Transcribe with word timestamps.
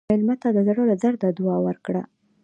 مېلمه 0.09 0.35
ته 0.41 0.47
د 0.55 0.57
زړه 0.67 0.83
له 0.89 0.95
درده 1.03 1.29
دعا 1.37 1.57
ورکړه. 1.67 2.03